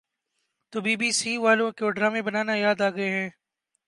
تو 0.73 0.77
B 0.85 0.93
B 0.99 1.09
C 1.19 1.31
والوں 1.43 1.71
کو 1.77 1.89
ڈرامے 1.95 2.21
بنانا 2.27 2.55
یاد 2.55 2.79
آگئے 2.87 3.09
ہیں 3.15 3.29